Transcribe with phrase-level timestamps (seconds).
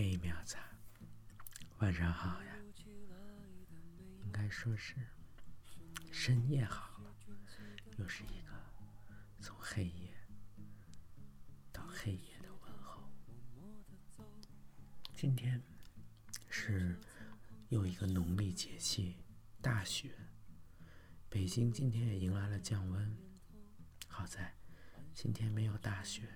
[0.00, 0.56] 嘿，苗子，
[1.78, 2.54] 晚上好呀！
[4.22, 4.94] 应该说是
[6.12, 7.12] 深夜好了，
[7.96, 8.52] 又是一个
[9.40, 10.14] 从黑夜
[11.72, 13.10] 到黑夜的问候。
[15.16, 15.60] 今天
[16.48, 16.96] 是
[17.70, 19.16] 又一个农历节气
[19.60, 20.14] 大雪，
[21.28, 23.18] 北京今天也迎来了降温，
[24.06, 24.54] 好在
[25.12, 26.32] 今天没有大雪。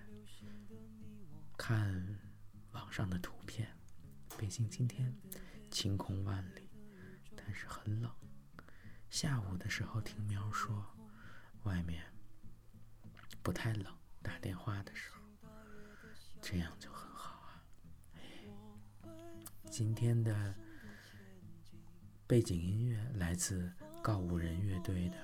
[1.57, 2.19] 看
[2.73, 3.33] 网上的图，
[4.43, 5.17] 北京今天
[5.71, 6.69] 晴空万里，
[7.37, 8.13] 但是很冷。
[9.09, 10.85] 下午的时候听喵说，
[11.63, 12.03] 外面
[13.41, 15.21] 不太冷，打电话的时候，
[16.41, 17.63] 这样就很好啊。
[19.71, 20.53] 今天的
[22.27, 23.73] 背景音乐来自
[24.03, 25.19] 告五人乐队的《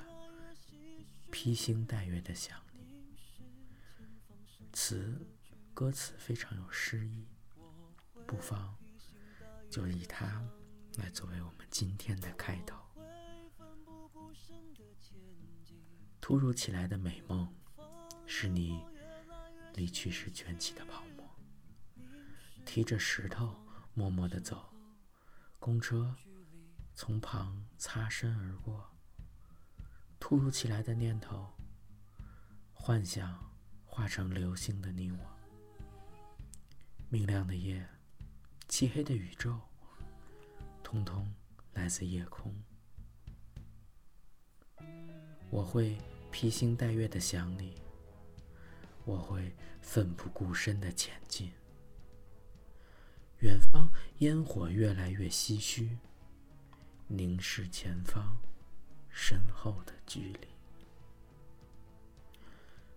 [1.33, 2.81] 披星戴月的想你》，
[4.73, 5.27] 词。
[5.75, 7.29] 歌词非常有诗意，
[8.27, 8.77] 不妨
[9.70, 10.42] 就以它
[10.97, 12.77] 来作为我们今天的开头。
[16.20, 17.48] 突如其来的美梦，
[18.27, 18.84] 是你
[19.74, 21.28] 离去时卷起的泡沫。
[22.66, 23.56] 提着石头
[23.94, 24.70] 默默地走，
[25.58, 26.14] 公车
[26.94, 28.91] 从旁擦身而过。
[30.20, 31.46] 突如其来的念头，
[32.74, 33.50] 幻想
[33.86, 35.19] 化成流星的你我。
[37.08, 37.89] 明亮的夜，
[38.69, 39.58] 漆黑的宇宙，
[40.83, 41.34] 通通
[41.72, 42.55] 来自夜空。
[45.50, 45.97] 我会
[46.30, 47.74] 披星戴月的想你，
[49.06, 51.50] 我会奋不顾身的前进。
[53.39, 55.96] 远方烟火越来越唏嘘，
[57.06, 58.36] 凝视前方，
[59.08, 60.48] 身后的距离。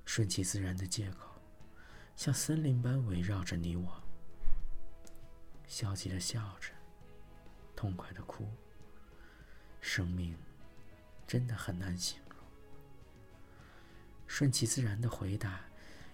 [0.04, 1.32] 顺其自然的借口。
[2.18, 4.01] 像森林般围绕着你我，
[5.72, 6.74] 消极的笑着，
[7.78, 8.46] 痛快的哭。
[9.80, 10.38] 生命
[11.26, 12.38] 真的很难形容。
[14.28, 15.62] 顺其自然的回答：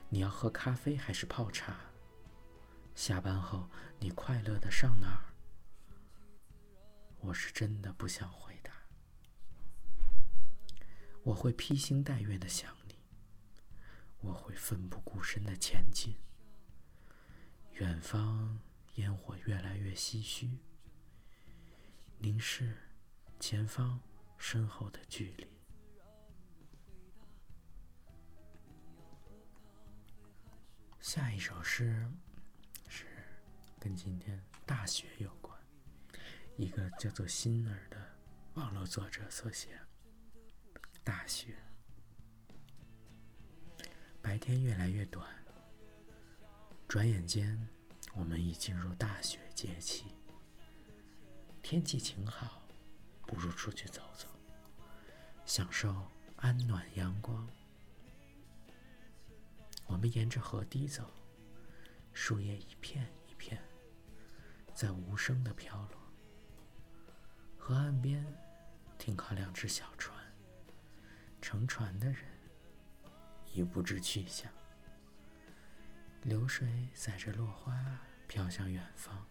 [0.10, 1.76] 你要喝咖啡还是泡茶？
[2.94, 3.68] 下班后
[4.00, 5.34] 你快乐的上哪儿？
[7.20, 8.72] 我是真的不想回答。
[11.24, 13.00] 我会披星戴月的想你。
[14.20, 16.16] 我会奋不顾身的前进。
[17.72, 18.60] 远方
[18.98, 20.50] 烟火越来越唏嘘，
[22.20, 22.76] 凝视
[23.40, 24.00] 前方
[24.38, 25.48] 身后的距离。
[31.00, 32.06] 下一首诗
[32.88, 33.06] 是
[33.80, 35.56] 跟今天大雪有关，
[36.58, 37.98] 一个叫做心儿的
[38.56, 39.80] 网络作者所写。
[41.04, 41.56] 大雪。
[44.22, 45.26] 白天越来越短，
[46.88, 47.70] 转眼间，
[48.18, 50.06] 我们已进入大雪节气。
[51.62, 52.64] 天气晴好，
[53.28, 54.28] 不如出去走走，
[55.46, 56.04] 享受
[56.38, 57.48] 安暖阳光。
[59.86, 61.14] 我们沿着河堤走，
[62.12, 63.62] 树叶一片一片，
[64.74, 66.00] 在无声的飘落。
[67.58, 68.26] 河岸边
[68.98, 70.18] 停靠两只小船，
[71.40, 72.26] 乘船的人。
[73.54, 74.52] 已不知去向，
[76.24, 79.26] 流水载着落花飘向远方。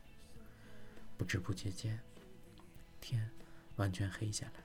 [1.17, 2.01] 不知不觉间，
[3.01, 3.31] 天
[3.77, 4.65] 完全黑下来。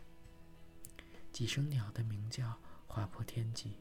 [1.31, 3.73] 几声鸟的鸣叫划破天际，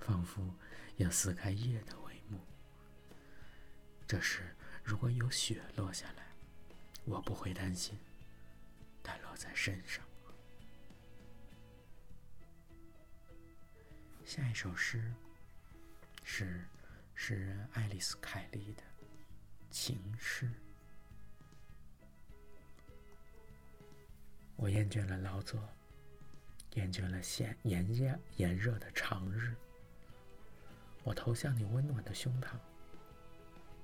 [0.00, 0.54] 仿佛
[0.96, 2.40] 要撕开夜的帷幕。
[4.06, 6.26] 这时，如果有雪落下来，
[7.04, 7.96] 我不会担心，
[9.04, 10.04] 它落在身上。
[14.24, 15.12] 下一首诗
[16.24, 16.64] 是
[17.22, 18.82] 诗人爱丽丝·凯利的
[19.70, 20.50] 情诗。
[24.56, 25.62] 我厌倦了劳作，
[26.76, 29.54] 厌倦了炎炎热炎热的长日。
[31.02, 32.54] 我投向你温暖的胸膛，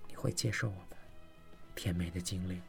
[0.09, 0.97] 你会接受我们
[1.75, 2.63] 甜美的精灵。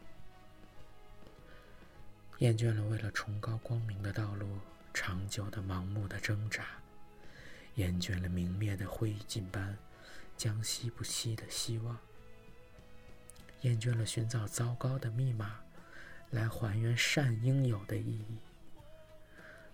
[2.40, 4.60] 厌倦了为了崇高光明的道路
[4.94, 6.68] 长久的盲目的挣扎。
[7.76, 9.78] 厌倦了明灭的灰烬般
[10.38, 11.98] 将息不息的希望，
[13.62, 15.60] 厌倦了寻找糟糕的密码
[16.30, 18.38] 来还原善应有的意义。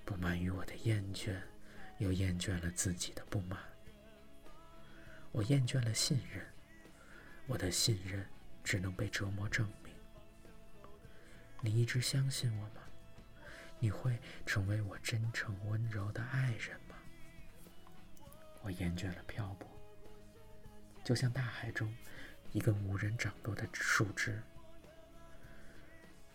[0.05, 1.37] 不满于我的厌倦，
[1.97, 3.59] 又厌倦了自己的不满。
[5.31, 6.45] 我厌倦了信任，
[7.47, 8.25] 我的信任
[8.63, 9.93] 只能被折磨证明。
[11.61, 12.81] 你一直相信我吗？
[13.79, 16.95] 你会成为我真诚温柔的爱人吗？
[18.61, 19.69] 我厌倦了漂泊，
[21.03, 21.93] 就像大海中
[22.51, 24.41] 一根无人掌舵的树枝。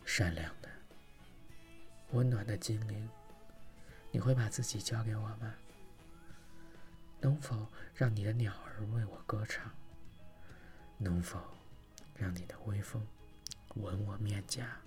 [0.05, 0.69] 善良的、
[2.11, 3.09] 温暖的精灵，
[4.11, 5.53] 你会把自己交给我吗？
[7.21, 9.71] 能否让你的鸟儿为我歌唱？
[10.97, 11.39] 能否
[12.15, 13.05] 让你的微风
[13.75, 14.77] 吻我面颊？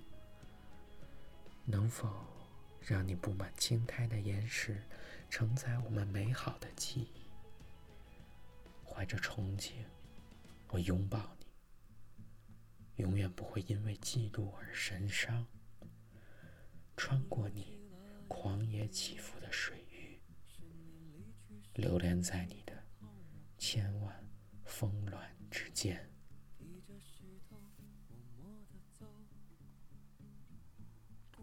[1.64, 2.26] 能否
[2.80, 4.82] 让你布满青苔的岩石
[5.30, 7.21] 承载我们美好的记忆？
[8.92, 9.72] 怀着憧憬，
[10.68, 11.46] 我拥抱你，
[13.02, 15.46] 永远不会因为嫉妒而神伤。
[16.94, 17.80] 穿过你
[18.28, 20.20] 狂野起伏的水域，
[21.74, 22.84] 流连在你的
[23.56, 24.28] 千万
[24.66, 25.18] 峰峦
[25.50, 26.06] 之间。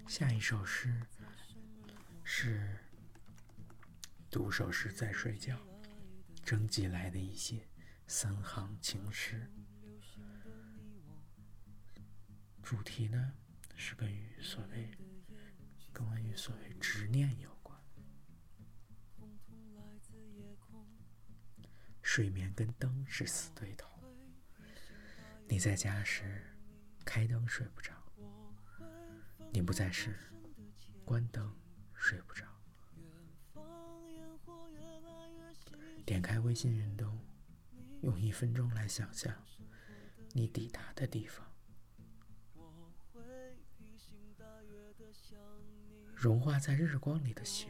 [0.07, 1.01] 下一首诗
[2.23, 2.77] 是
[4.29, 5.68] 读首诗在睡觉。
[6.49, 7.63] 征集来的一些
[8.07, 9.47] 三行情诗，
[12.63, 13.33] 主题呢
[13.75, 14.89] 是跟与所谓
[15.93, 17.79] 关于所谓执念有关。
[22.01, 23.87] 睡眠跟灯是死对头，
[25.47, 26.43] 你在家时
[27.05, 27.93] 开灯睡不着，
[29.53, 30.17] 你不在时
[31.05, 31.55] 关灯
[31.93, 32.48] 睡不着。
[36.09, 37.19] 点开微信运动，
[38.01, 39.31] 用一分钟来想象
[40.31, 41.45] 你抵达的地方。
[46.15, 47.67] 融化在日光里的雪，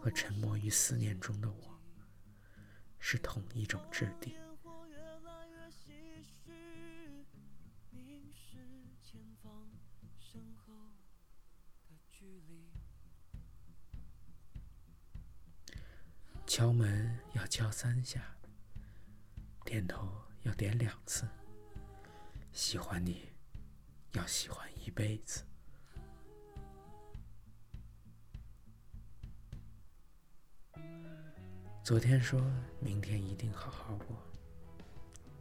[0.00, 1.80] 和沉默于思念中的我，
[2.98, 4.36] 是同一种质地。
[16.56, 18.34] 敲门要敲三下，
[19.62, 20.10] 点头
[20.44, 21.28] 要点两次。
[22.50, 23.28] 喜欢你，
[24.12, 25.44] 要喜欢一辈子。
[31.84, 32.40] 昨天说
[32.80, 34.16] 明天一定好好过，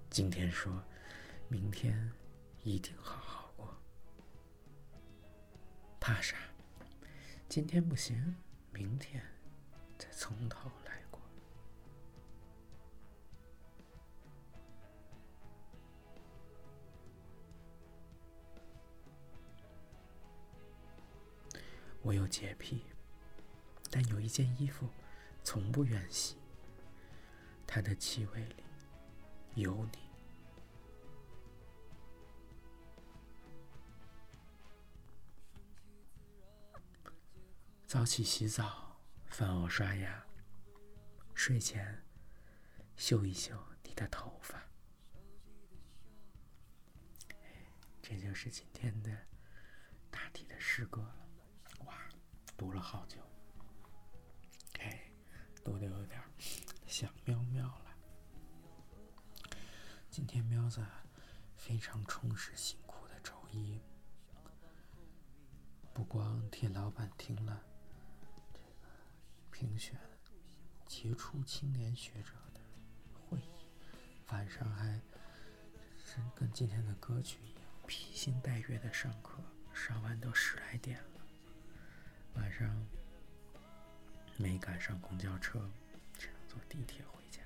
[0.10, 0.84] 今天说
[1.48, 2.12] 明天
[2.62, 3.74] 一定好好过。
[5.98, 6.36] 怕啥？
[7.48, 8.36] 今天不行，
[8.74, 9.24] 明天
[9.98, 11.05] 再从头来。
[22.06, 22.86] 我有洁癖，
[23.90, 24.88] 但有一件衣服
[25.44, 26.38] 从不愿洗，
[27.66, 28.64] 它的气味里
[29.56, 29.98] 有你。
[37.88, 40.24] 早起洗澡，饭后刷牙，
[41.34, 42.06] 睡前
[42.96, 44.62] 修一修你的头发。
[48.00, 49.26] 这就是今天的
[50.12, 51.25] 大体的诗歌了。
[52.58, 53.18] 读了好久，
[54.80, 55.12] 哎，
[55.64, 56.22] 读的有点
[56.88, 57.86] 想喵喵了。
[60.10, 60.82] 今天喵子
[61.58, 63.82] 非常充实辛苦的周一，
[65.94, 67.62] 不光替老板听了
[68.54, 68.88] 这个
[69.52, 70.00] 评选
[70.86, 72.62] 杰出青年学者的
[73.28, 73.68] 会议，
[74.30, 75.02] 晚上还
[76.34, 79.44] 跟今天的歌曲一样披星戴月的上课，
[79.74, 81.15] 上完都十来点了。
[82.36, 82.88] 晚上
[84.38, 85.70] 没赶上公交车，
[86.18, 87.42] 只能坐地铁回家。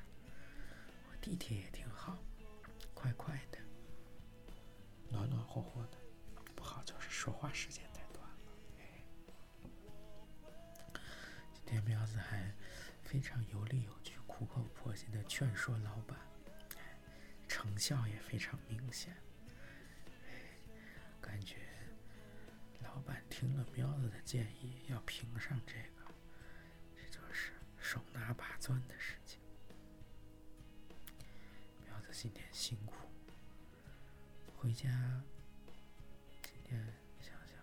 [1.09, 2.17] 我地铁也挺好，
[2.93, 3.59] 快快的，
[5.09, 5.97] 暖暖和和的。
[6.55, 8.39] 不好就是说话时间太短了。
[11.53, 12.53] 今天彪子还
[13.03, 16.17] 非常有理有据、苦口婆心的劝说老板，
[17.47, 19.15] 成效也非常明显。
[21.21, 21.68] 感觉。
[23.29, 26.11] 听了喵子的建议，要评上这个，
[26.95, 29.39] 这就是手拿把钻的事情。
[31.85, 32.93] 喵子今天辛苦，
[34.57, 34.89] 回家
[36.41, 36.85] 今天
[37.21, 37.57] 想想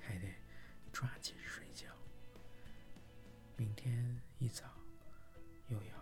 [0.00, 0.28] 还得
[0.92, 1.86] 抓紧睡觉，
[3.56, 4.64] 明天一早
[5.68, 5.96] 又要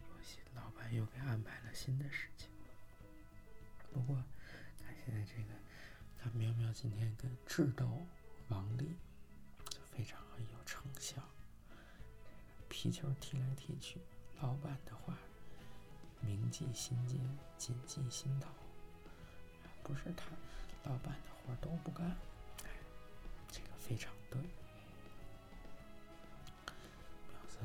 [0.00, 2.41] 有新老板又给安排了新的事情。
[6.42, 7.86] 喵喵今天跟智斗
[8.48, 8.96] 王力
[9.70, 11.22] 就非常有成效，
[12.68, 14.00] 皮球踢来踢去，
[14.40, 15.16] 老板的话
[16.20, 17.20] 铭记心间，
[17.56, 18.48] 谨记心头。
[19.84, 20.24] 不是他，
[20.82, 22.12] 老板的活都不干，
[23.52, 24.40] 这个非常对。
[27.30, 27.58] 苗子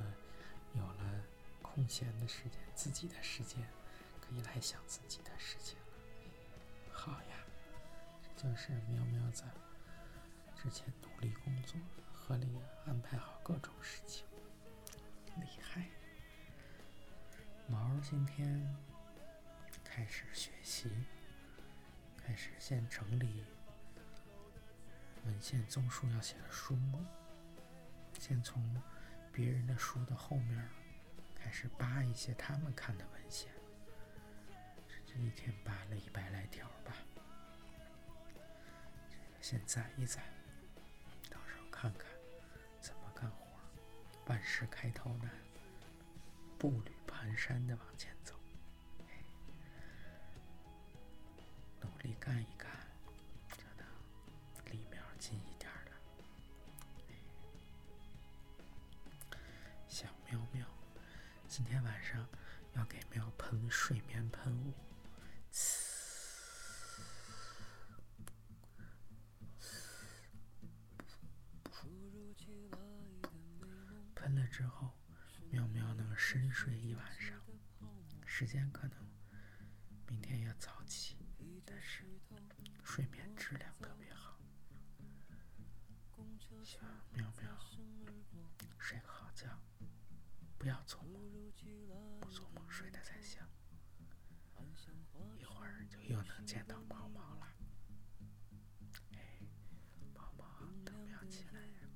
[0.75, 1.23] 有了
[1.63, 3.67] 空闲的时间，自己的时间。
[4.21, 5.85] 可以来想自己的事情了。
[6.91, 7.46] 好呀，
[8.37, 9.43] 就是喵喵在
[10.55, 11.75] 之前努力工作，
[12.13, 12.47] 合理
[12.85, 14.23] 安排好各种事情，
[15.37, 15.89] 厉害。
[17.67, 18.63] 毛今天
[19.83, 20.91] 开始学习，
[22.15, 23.43] 开始先整理
[25.25, 27.03] 文献综述要写的书目，
[28.19, 28.79] 先从
[29.31, 30.69] 别人的书的后面
[31.33, 33.51] 开始扒一些他们看的文献。
[35.07, 36.93] 这一天扒了一百来条吧，
[39.49, 40.21] 先攒一攒，
[41.29, 42.05] 到时候看看
[42.81, 43.45] 怎么干活。
[44.25, 45.31] 万事开头难，
[46.59, 48.36] 步履蹒跚的往前走，
[76.29, 77.41] 深睡一晚上。
[78.25, 78.97] 时间可能
[80.09, 81.15] 明天要早起，
[81.65, 82.03] 但是
[82.83, 84.37] 睡眠质量特别好。
[86.65, 87.57] 希望喵喵
[88.77, 89.47] 睡个好觉，
[90.57, 91.23] 不要做梦，
[92.19, 93.47] 不做梦睡得才香。
[95.37, 97.47] 一会儿就又能见到毛毛了。
[99.13, 99.39] 哎，
[100.13, 101.87] 毛毛等喵起来呀！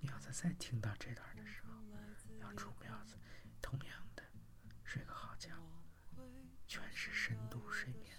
[0.00, 1.70] 喵子在听到这段的时候，
[2.40, 3.14] 要祝喵子
[3.60, 4.22] 同样的
[4.82, 5.50] 睡个好觉，
[6.66, 8.16] 全是深度睡眠，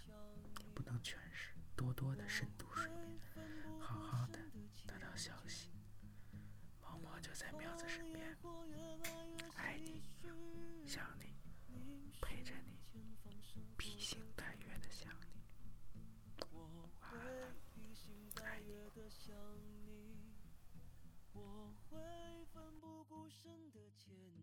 [0.59, 3.19] 也不能全是，多多的深度睡眠，
[3.79, 4.39] 好好的
[4.85, 5.69] 得到消息。
[6.81, 8.37] 毛毛就在喵子身边，
[9.55, 10.03] 爱你，
[10.85, 11.33] 想你，
[12.21, 12.77] 陪着你，
[13.77, 15.41] 披星戴月的想你。
[16.53, 17.11] 晚安，
[18.43, 18.71] 爱你。
[24.11, 24.40] 我